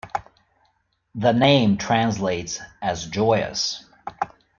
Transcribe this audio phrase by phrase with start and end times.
[1.13, 3.85] The name translates as "joyous".